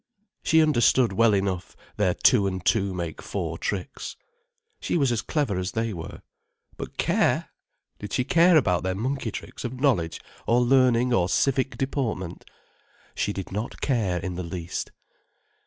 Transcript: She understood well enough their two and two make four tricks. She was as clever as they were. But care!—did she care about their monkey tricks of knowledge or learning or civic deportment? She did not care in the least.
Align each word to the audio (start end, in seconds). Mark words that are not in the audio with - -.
She 0.41 0.63
understood 0.63 1.13
well 1.13 1.31
enough 1.31 1.75
their 1.97 2.15
two 2.15 2.47
and 2.47 2.65
two 2.65 2.91
make 2.91 3.21
four 3.21 3.59
tricks. 3.59 4.15
She 4.79 4.97
was 4.97 5.11
as 5.11 5.21
clever 5.21 5.59
as 5.59 5.73
they 5.73 5.93
were. 5.93 6.23
But 6.75 6.97
care!—did 6.97 8.11
she 8.11 8.23
care 8.23 8.57
about 8.57 8.81
their 8.81 8.95
monkey 8.95 9.29
tricks 9.29 9.63
of 9.63 9.79
knowledge 9.79 10.19
or 10.47 10.59
learning 10.59 11.13
or 11.13 11.29
civic 11.29 11.77
deportment? 11.77 12.45
She 13.13 13.31
did 13.31 13.51
not 13.51 13.79
care 13.79 14.17
in 14.17 14.33
the 14.33 14.41
least. 14.43 14.91